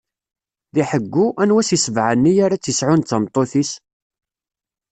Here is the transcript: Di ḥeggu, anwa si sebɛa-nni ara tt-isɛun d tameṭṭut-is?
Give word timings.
Di 0.73 0.83
ḥeggu, 0.89 1.25
anwa 1.41 1.61
si 1.63 1.77
sebɛa-nni 1.79 2.33
ara 2.45 2.57
tt-isɛun 2.57 3.01
d 3.03 3.07
tameṭṭut-is? 3.09 3.71